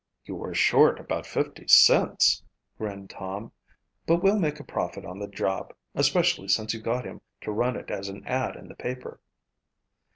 [0.25, 2.41] "You were short about fifty cents,"
[2.79, 3.51] grinned Tom,
[4.07, 7.75] "but we'll make a profit on the job, especially since you got him to run
[7.75, 9.19] it as an ad in the paper."